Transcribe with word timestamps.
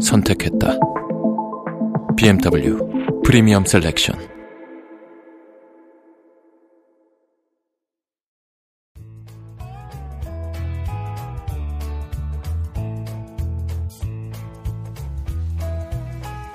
선택했다. 0.00 0.78
BMW 2.16 2.78
프리미엄 3.24 3.64
셀렉션. 3.64 4.16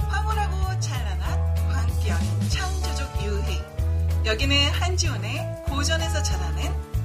황홀하고 0.09 0.79
찬란한 0.79 1.55
광기여린 1.69 2.27
창조적 2.49 3.25
유희. 3.25 3.59
여기는 4.25 4.55
한지훈의 4.71 5.63
고전에서 5.67 6.21
자라는 6.23 6.63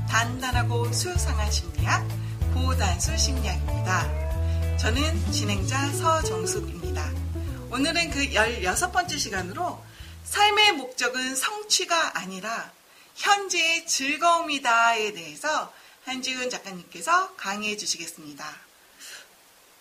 단단하고 0.09 0.93
수상한 0.93 1.51
심리학 1.51 2.07
고단수 2.55 3.17
심리학입니다. 3.17 4.30
저는 4.81 5.31
진행자 5.31 5.93
서정숙입니다. 5.93 7.13
오늘은 7.71 8.11
그 8.13 8.21
16번째 8.31 9.19
시간으로 9.19 9.79
삶의 10.25 10.73
목적은 10.73 11.37
성취가 11.37 12.19
아니라 12.19 12.73
현재의 13.15 13.87
즐거움이다에 13.87 15.13
대해서 15.13 15.71
한지훈 16.05 16.49
작가님께서 16.49 17.35
강의해 17.37 17.77
주시겠습니다. 17.77 18.57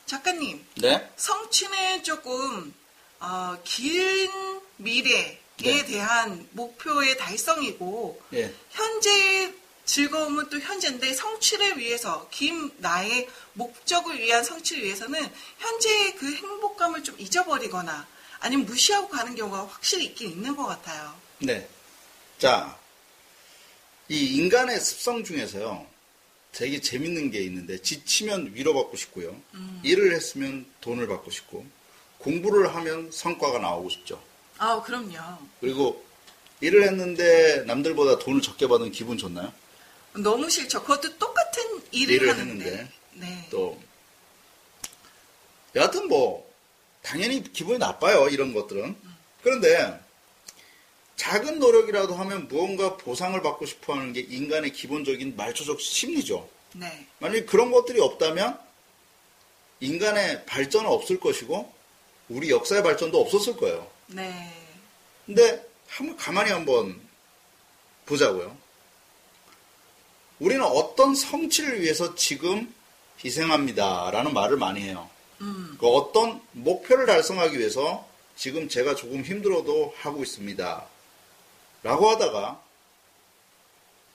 작가님, 0.05 0.65
네. 0.75 1.09
성취는 1.15 2.03
조금 2.03 2.73
어, 3.21 3.57
긴 3.63 4.29
미래에 4.75 5.39
네. 5.59 5.85
대한 5.85 6.45
목표의 6.51 7.17
달성이고 7.17 8.21
예. 8.33 8.53
현재의 8.71 9.58
즐거움은 9.89 10.49
또 10.49 10.59
현재인데 10.59 11.13
성취를 11.13 11.79
위해서 11.79 12.27
긴 12.29 12.71
나의 12.77 13.27
목적을 13.53 14.19
위한 14.19 14.43
성취를 14.43 14.83
위해서는 14.83 15.19
현재의 15.57 16.15
그 16.15 16.31
행복감을 16.31 17.03
좀 17.03 17.19
잊어버리거나 17.19 18.07
아니면 18.39 18.67
무시하고 18.67 19.09
가는 19.09 19.33
경우가 19.33 19.65
확실히 19.65 20.05
있긴 20.05 20.29
있는 20.29 20.55
것 20.55 20.67
같아요. 20.67 21.15
네. 21.39 21.67
자, 22.37 22.77
이 24.09 24.37
인간의 24.37 24.79
습성 24.79 25.23
중에서요, 25.23 25.87
되게 26.51 26.79
재밌는 26.79 27.31
게 27.31 27.41
있는데, 27.41 27.81
지치면 27.81 28.51
위로받고 28.53 28.95
싶고요, 28.95 29.35
일을 29.83 30.13
했으면 30.13 30.67
돈을 30.81 31.07
받고 31.07 31.31
싶고, 31.31 31.65
공부를 32.19 32.75
하면 32.75 33.11
성과가 33.11 33.57
나오고 33.57 33.89
싶죠. 33.89 34.21
아, 34.59 34.81
그럼요. 34.83 35.17
그리고 35.59 36.05
일을 36.61 36.83
했는데 36.83 37.63
남들보다 37.65 38.19
돈을 38.19 38.41
적게 38.41 38.67
받으면 38.67 38.91
기분 38.91 39.17
좋나요? 39.17 39.51
너무 40.13 40.49
싫죠. 40.49 40.81
그것도 40.81 41.17
똑같은 41.17 41.63
일을, 41.91 42.15
일을 42.15 42.29
하는데. 42.29 42.65
했는데 42.65 42.91
네. 43.13 43.47
또, 43.49 43.79
여하튼 45.75 46.07
뭐, 46.07 46.49
당연히 47.01 47.43
기분이 47.43 47.77
나빠요, 47.77 48.27
이런 48.29 48.53
것들은. 48.53 48.95
그런데, 49.43 49.99
작은 51.15 51.59
노력이라도 51.59 52.15
하면 52.15 52.47
무언가 52.47 52.97
보상을 52.97 53.39
받고 53.41 53.65
싶어 53.65 53.93
하는 53.93 54.13
게 54.13 54.21
인간의 54.21 54.71
기본적인 54.71 55.35
말초적 55.35 55.81
심리죠. 55.81 56.49
네. 56.73 57.07
만약에 57.19 57.45
그런 57.45 57.71
것들이 57.71 57.99
없다면, 57.99 58.59
인간의 59.79 60.45
발전은 60.45 60.89
없을 60.89 61.19
것이고, 61.19 61.73
우리 62.29 62.49
역사의 62.49 62.83
발전도 62.83 63.19
없었을 63.19 63.57
거예요. 63.57 63.89
네. 64.07 64.53
근데, 65.25 65.67
한번 65.87 66.15
가만히 66.17 66.51
한번 66.51 66.99
보자고요. 68.05 68.57
우리는 70.39 70.63
어떤 70.63 71.15
성취를 71.15 71.81
위해서 71.81 72.15
지금 72.15 72.73
희생합니다라는 73.23 74.33
말을 74.33 74.57
많이 74.57 74.81
해요. 74.81 75.09
음. 75.41 75.75
그 75.79 75.87
어떤 75.87 76.41
목표를 76.53 77.05
달성하기 77.05 77.57
위해서 77.59 78.07
지금 78.35 78.69
제가 78.69 78.95
조금 78.95 79.23
힘들어도 79.23 79.93
하고 79.97 80.23
있습니다. 80.23 80.85
라고 81.83 82.09
하다가 82.09 82.61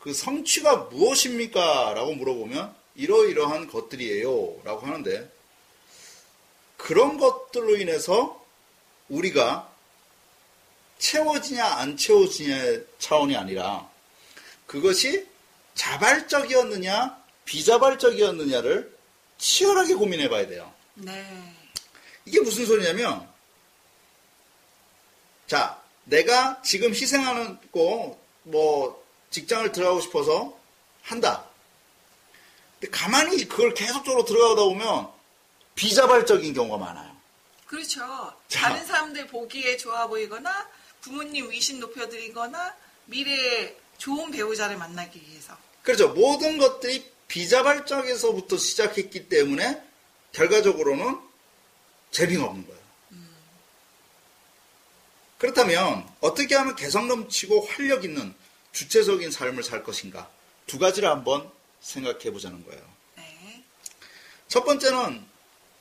그 0.01 0.13
성취가 0.13 0.77
무엇입니까? 0.91 1.95
라고 1.95 2.15
물어보면 2.15 2.75
이러이러한 2.95 3.69
것들이에요. 3.69 4.61
라고 4.65 4.87
하는데 4.87 5.31
그런 6.77 7.19
것들로 7.19 7.77
인해서 7.77 8.43
우리가 9.09 9.71
채워지냐 10.99 11.65
안 11.65 11.97
채워지냐의 11.97 12.87
차원이 12.99 13.37
아니라 13.37 13.89
그것이 14.67 15.27
자발적이었느냐 15.75 17.25
비자발적이었느냐를 17.45 18.97
치열하게 19.39 19.95
고민해 19.95 20.29
봐야 20.29 20.47
돼요. 20.47 20.73
네. 20.95 21.55
이게 22.25 22.41
무슨 22.41 22.65
소리냐면, 22.65 23.29
자, 25.47 25.83
내가 26.05 26.63
지금 26.63 26.91
희생하는 26.91 27.59
거, 27.71 28.19
뭐, 28.45 29.05
직장을 29.31 29.71
들어가고 29.73 30.01
싶어서 30.01 30.57
한다. 31.03 31.45
근데 32.81 32.91
가만히 32.97 33.45
그걸 33.47 33.75
계속적으로 33.75 34.25
들어가다 34.25 34.63
보면 34.63 35.09
비자발적인 35.75 36.55
경우가 36.55 36.79
많아요. 36.79 37.15
그렇죠. 37.67 38.01
자. 38.49 38.69
다른 38.69 38.87
사람들 38.87 39.27
보기에 39.27 39.77
좋아 39.77 40.07
보이거나 40.07 40.69
부모님 41.01 41.51
위신 41.51 41.81
높여드리거나 41.81 42.75
미래에 43.07 43.77
좋은 43.99 44.31
배우자를 44.31 44.77
만나기 44.77 45.21
위해서. 45.21 45.57
그렇죠. 45.83 46.09
모든 46.11 46.59
것들이 46.59 47.11
비자발적에서부터 47.29 48.57
시작했기 48.57 49.29
때문에 49.29 49.83
결과적으로는 50.33 51.19
재미가 52.11 52.45
없는 52.45 52.67
거예요. 52.67 52.85
그렇다면 55.39 56.09
어떻게 56.21 56.55
하면 56.55 56.75
개성 56.75 57.07
넘치고 57.07 57.67
활력 57.67 58.05
있는 58.05 58.35
주체적인 58.73 59.31
삶을 59.31 59.63
살 59.63 59.83
것인가? 59.83 60.31
두 60.67 60.79
가지를 60.79 61.09
한번 61.09 61.51
생각해 61.81 62.31
보자는 62.31 62.65
거예요. 62.65 62.83
네. 63.17 63.63
첫 64.49 64.65
번째는 64.65 65.23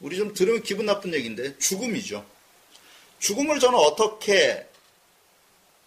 우리 0.02 0.18
좀 0.18 0.34
들으면 0.34 0.63
기분 0.63 0.85
나쁜 0.85 1.13
얘기인데 1.13 1.57
죽음이죠. 1.59 2.25
죽음을 3.19 3.59
저는 3.59 3.79
어떻게 3.79 4.68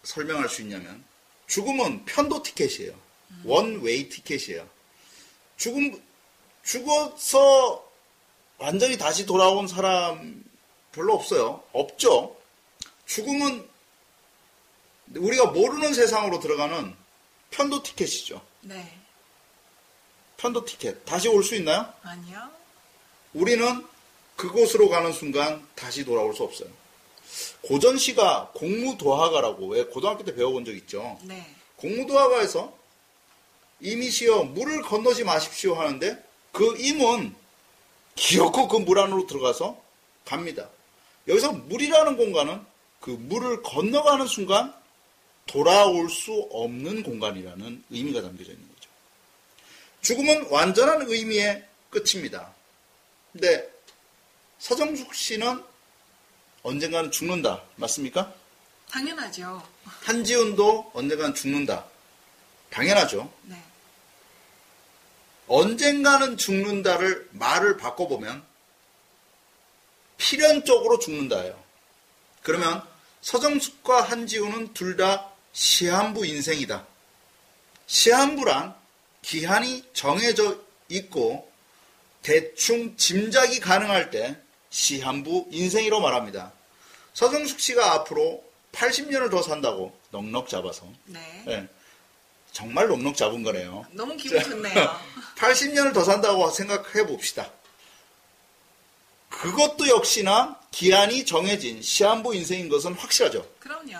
설명할 0.03 0.49
수 0.49 0.63
있냐면 0.63 1.03
죽음은 1.47 2.05
편도 2.05 2.43
티켓이에요. 2.43 2.93
원웨이 3.43 4.09
티켓이에요. 4.09 4.67
죽음 5.57 6.01
죽어서 6.63 7.87
완전히 8.57 8.97
다시 8.97 9.25
돌아온 9.25 9.67
사람 9.67 10.43
별로 10.91 11.13
없어요. 11.15 11.63
없죠. 11.71 12.35
죽음은 13.05 13.67
우리가 15.15 15.45
모르는 15.47 15.93
세상으로 15.93 16.39
들어가는 16.39 16.93
편도 17.51 17.83
티켓이죠. 17.83 18.41
네. 18.61 18.97
편도 20.37 20.65
티켓. 20.65 21.05
다시 21.05 21.27
올 21.29 21.43
수 21.43 21.55
있나요? 21.55 21.91
아니요. 22.03 22.51
우리는 23.33 23.85
그곳으로 24.35 24.89
가는 24.89 25.11
순간 25.13 25.65
다시 25.75 26.03
돌아올 26.03 26.35
수 26.35 26.43
없어요. 26.43 26.69
고전시가 27.61 28.51
공무도하가라고 28.55 29.67
왜 29.67 29.85
고등학교 29.85 30.23
때 30.23 30.33
배워본 30.35 30.65
적 30.65 30.75
있죠. 30.75 31.19
네. 31.23 31.45
공무도하가에서 31.77 32.75
임이시여 33.81 34.43
물을 34.43 34.81
건너지 34.81 35.23
마십시오 35.23 35.75
하는데 35.75 36.23
그 36.51 36.75
임은 36.79 37.35
기어코 38.15 38.67
그 38.67 38.79
물 38.79 38.99
안으로 38.99 39.27
들어가서 39.27 39.79
갑니다. 40.25 40.69
여기서 41.27 41.51
물이라는 41.51 42.17
공간은 42.17 42.59
그 42.99 43.11
물을 43.11 43.61
건너가는 43.61 44.25
순간 44.27 44.73
돌아올 45.45 46.09
수 46.09 46.47
없는 46.51 47.03
공간이라는 47.03 47.83
의미가 47.89 48.21
담겨져 48.21 48.51
있는 48.51 48.67
거죠. 48.67 48.89
죽음은 50.01 50.47
완전한 50.49 51.03
의미의 51.07 51.63
끝입니다. 51.89 52.53
근데 53.31 53.71
서정숙 54.59 55.13
씨는 55.13 55.63
언젠가는 56.67 57.11
죽는다. 57.11 57.63
맞습니까? 57.77 58.33
당연하죠. 58.91 59.65
한지훈도 59.85 60.91
언젠가는 60.93 61.33
죽는다. 61.33 61.85
당연하죠. 62.69 63.31
네. 63.43 63.63
언젠가는 65.47 66.35
죽는다를 66.35 67.29
말을 67.31 67.77
바꿔보면 67.77 68.43
필연적으로 70.17 70.99
죽는다예요. 70.99 71.57
그러면 72.43 72.85
서정숙과 73.21 74.01
한지우는 74.01 74.73
둘다 74.73 75.31
시한부 75.53 76.25
인생이다. 76.25 76.85
시한부란 77.85 78.75
기한이 79.21 79.85
정해져 79.93 80.59
있고 80.89 81.49
대충 82.23 82.97
짐작이 82.97 83.61
가능할 83.61 84.11
때 84.11 84.37
시한부 84.69 85.47
인생이라고 85.49 86.01
말합니다. 86.01 86.56
서정숙 87.17 87.59
씨가 87.59 87.93
앞으로 87.93 88.43
80년을 88.73 89.31
더 89.31 89.41
산다고 89.41 89.97
넉넉 90.11 90.47
잡아서 90.47 90.87
네. 91.05 91.43
예, 91.47 91.67
정말 92.51 92.87
넉넉 92.89 93.17
잡은 93.17 93.41
거네요. 93.41 93.87
너무 93.89 94.15
기분 94.15 94.39
좋네요. 94.39 94.99
80년을 95.35 95.95
더 95.95 96.03
산다고 96.03 96.47
생각해 96.51 97.07
봅시다. 97.07 97.51
그것도 99.29 99.87
역시나 99.87 100.61
기한이 100.69 101.25
정해진 101.25 101.81
시한부 101.81 102.35
인생인 102.35 102.69
것은 102.69 102.93
확실하죠. 102.93 103.49
그럼요. 103.57 103.97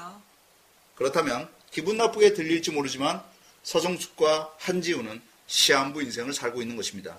그렇다면 0.94 1.50
기분 1.72 1.98
나쁘게 1.98 2.36
들릴지 2.36 2.70
모르지만 2.70 3.24
서정숙과 3.64 4.54
한지우는 4.60 5.24
시한부 5.48 6.04
인생을 6.04 6.36
살고 6.36 6.62
있는 6.62 6.76
것입니다. 6.76 7.18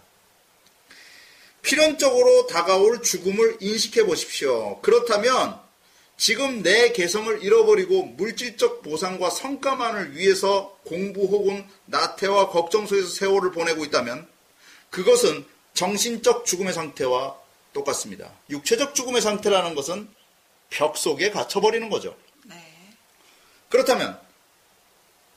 필연적으로 1.62 2.46
다가올 2.46 3.02
죽음을 3.02 3.56
인식해 3.60 4.04
보십시오. 4.06 4.80
그렇다면 4.80 5.66
지금 6.18 6.64
내 6.64 6.90
개성을 6.90 7.44
잃어버리고 7.44 8.02
물질적 8.02 8.82
보상과 8.82 9.30
성과만을 9.30 10.16
위해서 10.16 10.76
공부 10.84 11.22
혹은 11.22 11.64
나태와 11.86 12.50
걱정 12.50 12.86
속에서 12.86 13.08
세월을 13.08 13.52
보내고 13.52 13.84
있다면 13.84 14.28
그것은 14.90 15.46
정신적 15.74 16.44
죽음의 16.44 16.74
상태와 16.74 17.38
똑같습니다. 17.72 18.32
육체적 18.50 18.96
죽음의 18.96 19.22
상태라는 19.22 19.76
것은 19.76 20.08
벽 20.70 20.96
속에 20.96 21.30
갇혀버리는 21.30 21.88
거죠. 21.88 22.16
네. 22.46 22.56
그렇다면 23.68 24.18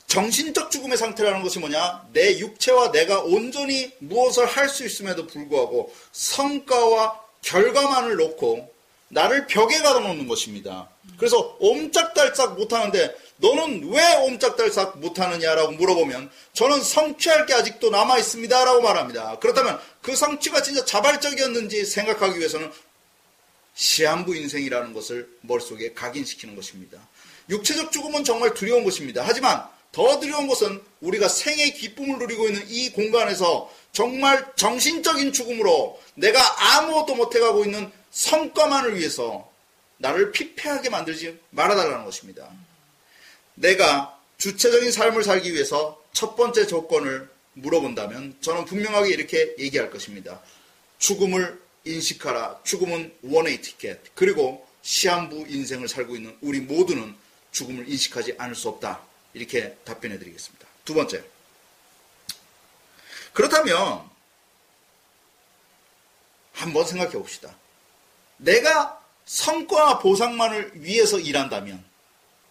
정신적 0.07 0.71
죽음의 0.71 0.97
상태라는 0.97 1.43
것이 1.43 1.59
뭐냐? 1.59 2.07
내 2.11 2.39
육체와 2.39 2.91
내가 2.91 3.21
온전히 3.21 3.93
무엇을 3.99 4.45
할 4.47 4.67
수 4.67 4.83
있음에도 4.83 5.27
불구하고 5.27 5.93
성과와 6.11 7.21
결과만을 7.43 8.15
놓고 8.15 8.73
나를 9.11 9.47
벽에 9.47 9.77
가둬놓는 9.77 10.27
것입니다. 10.27 10.89
그래서 11.17 11.55
옴짝달싹 11.59 12.55
못하는데 12.55 13.15
너는 13.37 13.89
왜 13.91 14.15
옴짝달싹 14.25 14.99
못하느냐라고 14.99 15.73
물어보면 15.73 16.31
저는 16.53 16.81
성취할 16.81 17.45
게 17.45 17.53
아직도 17.53 17.89
남아 17.89 18.17
있습니다라고 18.19 18.81
말합니다. 18.81 19.37
그렇다면 19.39 19.79
그 20.01 20.15
성취가 20.15 20.61
진짜 20.61 20.85
자발적이었는지 20.85 21.85
생각하기 21.85 22.39
위해서는 22.39 22.71
시한부 23.73 24.35
인생이라는 24.35 24.93
것을 24.93 25.29
머릿속에 25.41 25.93
각인시키는 25.93 26.55
것입니다. 26.55 26.99
육체적 27.49 27.91
죽음은 27.91 28.23
정말 28.23 28.53
두려운 28.53 28.83
것입니다. 28.83 29.23
하지만 29.25 29.63
더 29.91 30.19
두려운 30.19 30.47
것은 30.47 30.81
우리가 31.01 31.27
생의 31.27 31.73
기쁨을 31.73 32.19
누리고 32.19 32.47
있는 32.47 32.63
이 32.69 32.91
공간에서 32.91 33.69
정말 33.91 34.45
정신적인 34.55 35.33
죽음으로 35.33 35.99
내가 36.15 36.39
아무것도 36.77 37.15
못해가고 37.15 37.65
있는 37.65 37.91
성과만을 38.11 38.97
위해서 38.97 39.51
나를 39.97 40.31
피폐하게 40.31 40.89
만들지 40.89 41.39
말아달라는 41.51 42.05
것입니다. 42.05 42.49
내가 43.55 44.19
주체적인 44.37 44.91
삶을 44.91 45.23
살기 45.23 45.53
위해서 45.53 46.03
첫 46.13 46.35
번째 46.35 46.65
조건을 46.67 47.29
물어본다면 47.53 48.37
저는 48.41 48.65
분명하게 48.65 49.09
이렇게 49.09 49.55
얘기할 49.59 49.91
것입니다. 49.91 50.41
죽음을 50.97 51.61
인식하라. 51.85 52.61
죽음은 52.63 53.13
원웨이 53.23 53.61
티켓. 53.61 53.99
그리고 54.15 54.67
시한부 54.81 55.45
인생을 55.47 55.87
살고 55.87 56.15
있는 56.15 56.37
우리 56.41 56.59
모두는 56.59 57.15
죽음을 57.51 57.87
인식하지 57.89 58.35
않을 58.37 58.55
수 58.55 58.69
없다. 58.69 59.01
이렇게 59.33 59.75
답변해 59.85 60.17
드리겠습니다. 60.17 60.67
두 60.85 60.93
번째. 60.93 61.23
그렇다면 63.33 64.09
한번 66.53 66.85
생각해 66.85 67.11
봅시다. 67.11 67.55
내가 68.41 68.99
성과와 69.25 69.99
보상만을 69.99 70.71
위해서 70.75 71.19
일한다면 71.19 71.83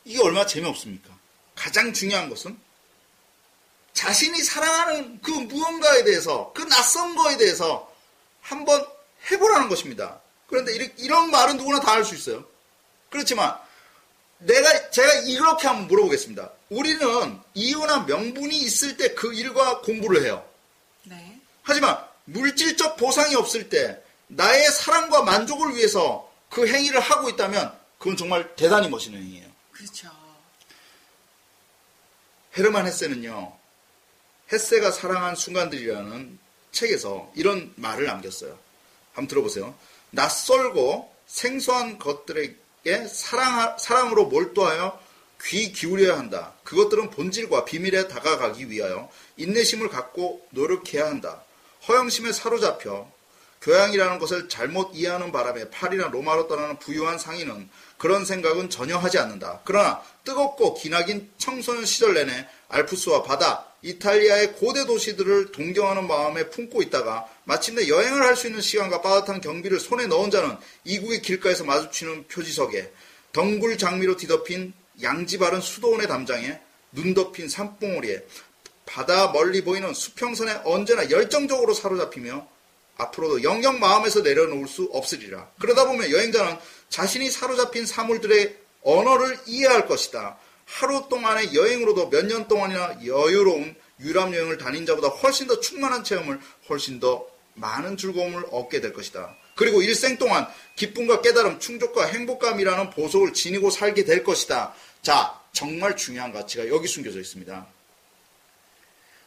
이게 0.05 0.21
얼마나 0.23 0.47
재미없습니까? 0.47 1.11
가장 1.55 1.93
중요한 1.93 2.31
것은 2.31 2.59
자신이 3.93 4.43
사랑하는 4.43 5.21
그 5.21 5.31
무언가에 5.31 6.05
대해서 6.05 6.53
그 6.55 6.63
낯선 6.69 7.15
거에 7.17 7.37
대해서 7.37 7.93
한번 8.41 8.85
해보라는 9.31 9.69
것입니다. 9.69 10.21
그런데 10.47 10.73
이런 10.97 11.31
말은 11.31 11.57
누구나 11.59 11.81
다 11.81 11.93
할 11.93 12.05
수 12.05 12.15
있어요. 12.15 12.45
그렇지만 13.11 13.57
내가 14.39 14.91
제가 14.91 15.13
이렇게 15.27 15.67
한번 15.67 15.87
물어보겠습니다. 15.89 16.51
우리는 16.71 17.39
이유나 17.55 18.05
명분이 18.05 18.57
있을 18.57 18.97
때 18.97 19.15
그 19.15 19.35
일과 19.35 19.81
공부를 19.81 20.25
해요. 20.25 20.49
네. 21.05 21.39
하지만 21.63 21.99
물질적 22.25 22.97
보상이 22.97 23.35
없을 23.35 23.69
때 23.69 24.03
나의 24.31 24.71
사랑과 24.71 25.23
만족을 25.23 25.75
위해서 25.75 26.31
그 26.49 26.67
행위를 26.67 27.01
하고 27.01 27.29
있다면 27.29 27.77
그건 27.99 28.17
정말 28.17 28.55
대단히 28.57 28.89
멋있는 28.89 29.21
행위예요. 29.21 29.49
그렇죠. 29.73 30.11
헤르만 32.57 32.87
헤세는요. 32.87 33.57
헤세가 34.53 34.91
사랑한 34.91 35.37
순간들이라는 35.37 36.39
책에서 36.73 37.31
이런 37.35 37.73
말을 37.77 38.07
남겼어요. 38.07 38.59
한번 39.13 39.29
들어보세요. 39.29 39.75
낯설고 40.11 41.13
생소한 41.27 41.99
것들에게 41.99 43.07
사랑, 43.07 43.77
사랑으로 43.79 44.27
몰두하여 44.27 45.01
귀 45.45 45.73
기울여야 45.73 46.19
한다. 46.19 46.55
그것들은 46.65 47.11
본질과 47.11 47.65
비밀에 47.65 48.09
다가가기 48.09 48.71
위하여 48.71 49.11
인내심을 49.37 49.89
갖고 49.89 50.47
노력해야 50.51 51.07
한다. 51.07 51.43
허영심에 51.89 52.33
사로잡혀 52.33 53.11
교양이라는 53.61 54.19
것을 54.19 54.49
잘못 54.49 54.93
이해하는 54.95 55.33
바람에 55.33 55.69
파리나 55.71 56.09
로마로 56.09 56.49
떠나는 56.49 56.79
부유한 56.79 57.19
상인은 57.19 57.69
그런 57.99 58.25
생각은 58.25 58.71
전혀 58.71 58.97
하지 58.97 59.19
않는다. 59.19 59.61
그러나 59.65 60.03
뜨겁고 60.25 60.75
기나긴 60.75 61.31
청소년 61.37 61.85
시절 61.85 62.15
내내 62.15 62.49
알프스와 62.69 63.23
바다, 63.23 63.67
이탈리아의 63.83 64.55
고대 64.55 64.87
도시들을 64.87 65.53
동경하는 65.53 66.07
마음에 66.07 66.49
품고 66.49 66.83
있다가 66.83 67.27
마침내 67.45 67.89
여행을 67.89 68.23
할 68.23 68.37
수 68.37 68.47
있는 68.47 68.61
시간과 68.63 69.03
빠듯한 69.03 69.41
경비를 69.41 69.79
손에 69.81 70.07
넣은 70.07 70.31
자는 70.31 70.57
이국의 70.85 71.21
길가에서 71.21 71.65
마주치는 71.65 72.29
표지석에 72.29 72.91
덩굴 73.33 73.77
장미로 73.77 74.17
뒤덮인 74.17 74.73
양지 75.03 75.39
바른 75.39 75.61
수도원의 75.61 76.09
담장에 76.09 76.61
눈 76.93 77.15
덮인 77.15 77.49
산봉우리에 77.49 78.25
바다 78.87 79.33
멀리 79.33 79.63
보이는 79.63 79.93
수평선에 79.95 80.63
언제나 80.65 81.11
열정적으로 81.11 81.75
사로잡히며 81.75 82.47
앞으로도 83.01 83.43
영영 83.43 83.79
마음에서 83.81 84.21
내려놓을 84.21 84.69
수 84.69 84.89
없으리라. 84.93 85.51
그러다 85.59 85.87
보면 85.87 86.11
여행자는 86.11 86.57
자신이 86.89 87.31
사로잡힌 87.31 87.87
사물들의 87.87 88.57
언어를 88.83 89.39
이해할 89.47 89.87
것이다. 89.87 90.39
하루 90.67 91.07
동안의 91.09 91.55
여행으로도 91.55 92.11
몇 92.11 92.25
년 92.27 92.47
동안이나 92.49 92.99
여유로운 93.05 93.75
유람 94.01 94.33
여행을 94.35 94.57
다닌 94.59 94.87
자보다 94.87 95.09
훨씬 95.09 95.47
더 95.47 95.61
충만한 95.61 96.05
체험을 96.05 96.41
훨씬 96.69 97.01
더 97.01 97.27
많은 97.55 97.97
즐거움을 97.97 98.45
얻게 98.51 98.81
될 98.81 98.93
것이다. 98.93 99.37
그리고 99.57 99.83
일생 99.83 100.17
동안 100.17 100.47
기쁨과 100.77 101.21
깨달음, 101.21 101.59
충족과 101.59 102.07
행복감이라는 102.07 102.91
보석을 102.91 103.35
지니고 103.35 103.71
살게 103.71 104.05
될 104.05 104.25
것이다. 104.25 104.73
자, 105.03 105.39
정말 105.53 105.97
중요한 105.97 106.33
가치가 106.33 106.67
여기 106.69 106.89
숨겨져 106.89 107.19
있습니다. 107.21 107.67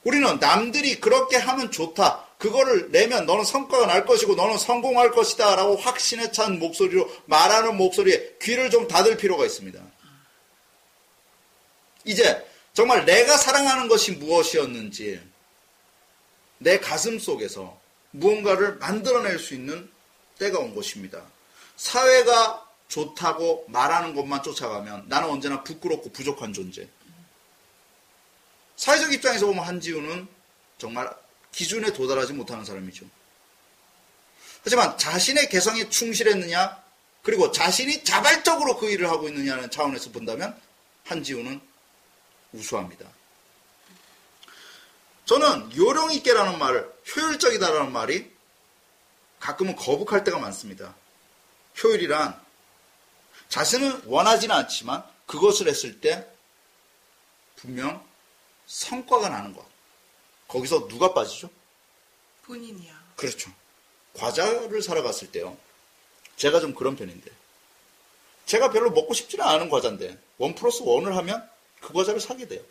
우리는 0.04 0.40
남들이 0.40 1.00
그렇게 1.00 1.38
하면 1.38 1.70
좋다. 1.72 2.28
그거를 2.44 2.92
내면 2.92 3.26
너는 3.26 3.46
성과가 3.46 3.86
날 3.86 4.06
것이고 4.06 4.36
너는 4.36 4.58
성공할 4.58 5.12
것이다. 5.12 5.56
라고 5.56 5.78
확신에 5.78 6.30
찬 6.34 6.60
목소리로 6.60 7.10
말하는 7.26 7.78
목소리에 7.78 8.36
귀를 8.42 8.70
좀 8.70 8.86
닫을 8.90 9.16
필요가 9.16 9.46
있습니다. 9.46 9.82
이제 12.04 12.46
정말 12.74 13.06
내가 13.06 13.38
사랑하는 13.38 13.88
것이 13.88 14.12
무엇이었는지 14.12 15.22
내 16.58 16.80
가슴 16.82 17.18
속에서 17.18 17.80
무언가를 18.12 18.76
만들어낼 18.76 19.40
수 19.40 19.54
있는 19.54 19.90
때가 20.38 20.60
온 20.60 20.76
것입니다. 20.76 21.24
사회가 21.78 22.68
좋다고 22.90 23.68
말하는 23.70 24.14
것만 24.14 24.44
쫓아가면 24.44 25.06
나는 25.08 25.30
언제나 25.30 25.64
부끄럽고 25.64 26.12
부족한 26.12 26.52
존재. 26.52 26.90
사회적 28.76 29.14
입장에서 29.14 29.46
보면 29.46 29.64
한지우는 29.64 30.28
정말 30.78 31.10
기준에 31.54 31.94
도달하지 31.94 32.34
못하는 32.34 32.66
사람이죠. 32.66 33.06
하지만 34.64 34.98
자신의 34.98 35.50
개성에 35.50 35.90
충실했느냐, 35.90 36.84
그리고 37.22 37.52
자신이 37.52 38.04
자발적으로 38.04 38.78
그 38.78 38.90
일을 38.90 39.10
하고 39.10 39.30
있느냐는 39.30 39.72
차원에서 39.72 40.12
본다면 40.12 40.60
한지우는 41.06 41.62
우수합니다. 42.52 43.08
저는 45.26 45.76
요령 45.76 46.12
있게라는 46.14 46.60
말을 46.60 46.94
효율적이다라는 47.16 47.92
말이 47.92 48.32
가끔은 49.40 49.76
거북할 49.76 50.24
때가 50.24 50.40
많습니다. 50.40 50.96
효율이란 51.82 52.42
자신은 53.50 54.04
원하지는 54.06 54.56
않지만 54.56 55.04
그것을 55.26 55.68
했을 55.68 56.02
때 56.02 56.28
분명 57.56 58.06
성과가 58.66 59.30
나는 59.30 59.54
것. 59.54 59.73
거기서 60.54 60.88
누가 60.88 61.14
빠지죠? 61.14 61.50
본인이야. 62.44 62.94
그렇죠. 63.16 63.52
과자를 64.14 64.84
사러 64.84 65.02
갔을 65.02 65.32
때요. 65.32 65.58
제가 66.38 66.60
좀 66.60 66.76
그런 66.76 66.96
편인데. 66.96 67.32
제가 68.46 68.72
별로 68.72 68.92
먹고 68.92 69.16
싶지는 69.16 69.44
않은 69.46 69.70
과자인데, 69.70 70.18
원 70.38 70.54
플러스 70.54 70.84
원을 70.84 71.16
하면 71.18 71.50
그 71.80 71.92
과자를 71.92 72.20
사게 72.22 72.48
돼요. 72.48 72.62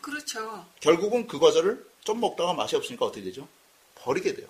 그렇죠. 0.00 0.66
결국은 0.80 1.26
그 1.26 1.38
과자를 1.38 1.86
좀 2.02 2.20
먹다가 2.20 2.54
맛이 2.54 2.76
없으니까 2.76 3.04
어떻게 3.04 3.22
되죠? 3.22 3.46
버리게 3.96 4.34
돼요. 4.34 4.48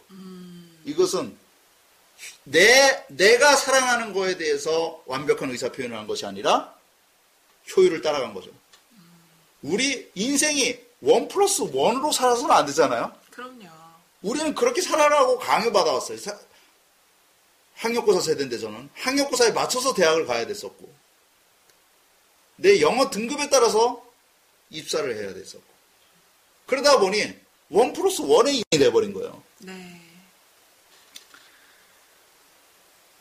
이것은 0.85 1.37
내, 2.45 3.05
내가 3.09 3.57
사랑하는 3.57 4.13
거에 4.13 4.37
대해서 4.37 5.03
완벽한 5.07 5.51
의사 5.51 5.73
표현을 5.73 5.97
한 5.97 6.07
것이 6.07 6.27
아니라 6.27 6.77
효율을 7.75 8.03
따라간 8.03 8.35
거죠. 8.35 8.51
우리 9.63 10.11
인생이 10.15 10.88
원 11.01 11.29
플러스 11.29 11.63
원으로 11.73 12.11
살아서는 12.13 12.51
안 12.51 12.67
되잖아요? 12.67 13.13
그럼요. 13.31 13.69
우리는 14.23 14.55
그렇게 14.55 14.81
살아라고 14.81 15.39
강요받아왔어요. 15.39 16.19
사- 16.19 16.39
학력고사 17.75 18.21
세대인데 18.21 18.59
저는 18.59 18.91
학력고사에 18.95 19.53
맞춰서 19.53 19.95
대학을 19.95 20.27
가야 20.27 20.47
됐었고 20.47 20.93
내 22.57 22.81
영어 22.81 23.09
등급에 23.11 23.49
따라서 23.51 24.05
입사를 24.71 25.17
해야 25.17 25.33
됐었고 25.33 25.63
그러다 26.67 26.99
보니 26.99 27.39
원 27.71 27.93
플러스 27.93 28.21
원의 28.23 28.57
인생이 28.57 28.65
돼버린 28.83 29.13
거예요. 29.15 29.41
네. 29.59 30.01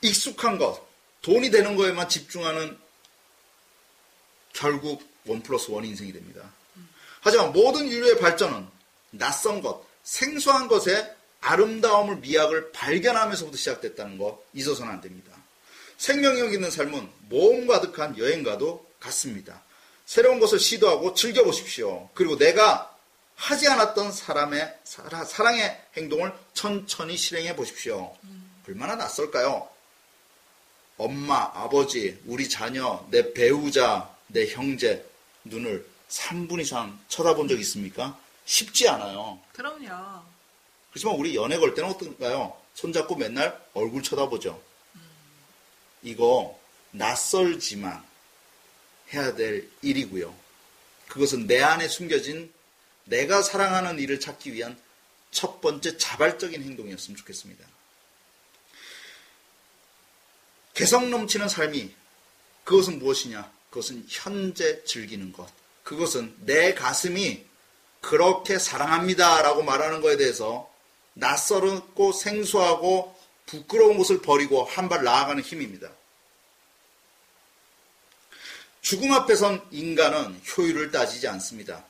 익숙한 0.02 0.58
것, 0.58 0.82
돈이 1.22 1.50
되는 1.52 1.76
거에만 1.76 2.10
집중하는 2.10 2.80
결국 4.54 5.04
원 5.26 5.42
플러스 5.44 5.70
원 5.72 5.86
인생이 5.86 6.14
됩니다. 6.14 6.52
하지만 7.28 7.52
모든 7.52 7.90
인류의 7.90 8.20
발전은 8.20 8.66
낯선 9.12 9.62
것, 9.62 9.86
생소한 10.04 10.70
것의 10.70 11.14
아름다움을 11.42 12.18
미학을 12.18 12.72
발견하면서부터 12.72 13.58
시작됐다는 13.58 14.18
거 14.18 14.42
잊어서는 14.54 14.94
안 14.94 15.02
됩니다. 15.02 15.34
생명력 15.98 16.54
있는 16.54 16.72
삶은 16.72 17.10
모험 17.28 17.68
가득한 17.68 18.18
여행과도 18.18 18.90
같습니다. 19.02 19.62
새로운 20.06 20.40
것을 20.40 20.58
시도하고 20.58 21.16
즐겨보십시오. 21.16 22.10
그리고 22.14 22.38
내가 22.38 22.96
하지 23.36 23.68
않았던 23.68 24.14
사람의 24.14 24.80
사랑의 24.86 25.82
행동을 25.98 26.34
천천히 26.54 27.18
실행해 27.18 27.58
보십시오. 27.58 28.16
얼마나 28.66 28.96
낯설까요? 28.96 29.68
엄마, 30.96 31.52
아버지, 31.54 32.22
우리 32.26 32.48
자녀, 32.48 33.06
내 33.12 33.34
배우자, 33.34 34.16
내 34.28 34.48
형제 34.48 35.06
눈을 35.44 35.97
3분 36.10 36.62
이상 36.62 37.00
쳐다본 37.08 37.48
적 37.48 37.60
있습니까? 37.60 38.20
쉽지 38.46 38.88
않아요. 38.90 39.40
그럼요. 39.54 40.24
그렇지만 40.92 41.16
우리 41.16 41.36
연애 41.36 41.58
걸 41.58 41.74
때는 41.74 41.90
어떤가요? 41.90 42.58
손잡고 42.74 43.16
맨날 43.16 43.60
얼굴 43.74 44.04
쳐다보죠. 44.04 44.62
이거 46.04 46.60
낯설지만 46.92 48.04
해야 49.14 49.36
될 49.36 49.70
일이고요. 49.82 50.34
그것은 51.08 51.48
내 51.48 51.62
안에 51.62 51.88
숨겨진 51.88 52.54
내가 53.06 53.42
사랑하는 53.42 54.00
일을 54.00 54.20
찾기 54.20 54.54
위한 54.54 54.80
첫 55.32 55.62
번째 55.62 55.98
자발적인 55.98 56.62
행동이었으면 56.64 57.18
좋겠습니다. 57.18 57.66
개성 60.74 61.10
넘치는 61.10 61.50
삶이 61.50 61.94
그것은 62.64 63.00
무엇이냐? 63.00 63.52
그것은 63.70 64.06
현재 64.10 64.84
즐기는 64.84 65.32
것. 65.32 65.50
그것은 65.88 66.36
내 66.40 66.74
가슴이 66.74 67.46
그렇게 68.02 68.60
사랑합니다 68.60 69.42
라고 69.42 69.64
말하는 69.64 70.02
것에 70.02 70.18
대해서 70.18 70.70
낯설고 71.14 72.12
생소하고 72.12 73.18
부끄러운 73.46 73.98
것을 73.98 74.22
버리고 74.22 74.66
한 74.66 74.90
발 74.90 75.06
나아가는 75.06 75.42
힘입니다. 75.42 75.90
죽음 78.82 79.14
앞에선 79.14 79.66
인간은 79.72 80.42
효율을 80.58 80.92
따지지 80.92 81.30
않습니다. 81.30 81.86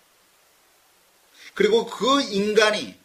그리고 1.55 1.87
그 1.87 2.21
인간이 2.21 2.95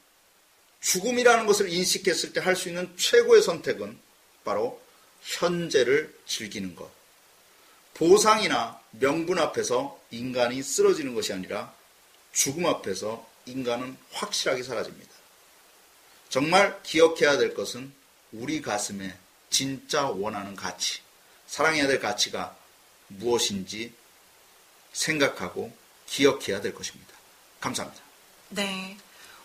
죽음이라는 0.83 1.47
것을 1.47 1.73
인식했을 1.73 2.35
때 2.35 2.41
할 2.41 2.55
수 2.55 2.69
있는 2.69 2.95
최고의 2.99 3.41
선택은 3.41 3.99
바로 4.45 4.79
현재를 5.23 6.15
즐기는 6.27 6.75
것. 6.75 7.02
보상이나 8.03 8.81
명분 8.91 9.39
앞에서 9.39 9.97
인간이 10.11 10.61
쓰러지는 10.61 11.15
것이 11.15 11.33
아니라 11.33 11.73
죽음 12.33 12.67
앞에서 12.67 13.25
인간은 13.47 13.97
확실하게 14.11 14.65
사라집니다. 14.65 15.13
정말 16.29 16.83
기억해야 16.83 17.39
될 17.39 17.55
것은 17.55 17.93
우리 18.33 18.61
가슴에 18.61 19.17
진짜 19.51 20.09
원하는 20.09 20.57
가치, 20.57 21.01
사랑해야 21.47 21.87
될 21.87 22.01
가치가 22.01 22.57
무엇인지 23.07 23.93
생각하고 24.93 25.73
기억해야 26.07 26.61
될 26.61 26.75
것입니다. 26.75 27.15
감사합니다. 27.61 28.03
네. 28.49 28.97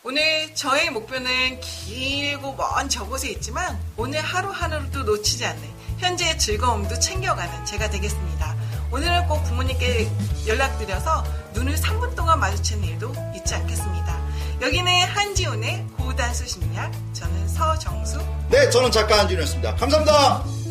오늘 0.10 0.56
저의 0.56 0.90
목표는 0.90 1.60
길고 1.60 2.54
먼 2.54 2.88
저곳에 2.88 3.30
있지만 3.32 3.78
오늘 3.98 4.22
하루하루도 4.22 5.04
놓치지 5.04 5.46
않는 5.46 5.62
현재의 5.98 6.40
즐거움도 6.40 6.98
챙겨가는 6.98 7.66
제가 7.66 7.90
되겠습니다. 7.90 8.56
오늘은 8.90 9.28
꼭 9.28 9.44
부모님께 9.44 10.10
연락드려서 10.48 11.26
눈을 11.56 11.76
3분 11.76 12.16
동안 12.16 12.40
마주치는 12.40 12.86
일도 12.86 13.14
잊지 13.36 13.54
않겠습니다. 13.54 14.18
여기는 14.62 15.04
한지훈의 15.10 15.86
고단수 15.98 16.48
심리학, 16.48 16.90
저는 17.12 17.50
서정수, 17.50 18.26
네, 18.48 18.70
저는 18.70 18.90
작가 18.90 19.20
한준이었습니다. 19.20 19.76
감사합니다. 19.76 20.67